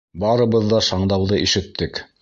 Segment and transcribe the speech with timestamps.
[0.21, 2.07] Барыбыҙ ҙа шаңдауҙы ишеттек.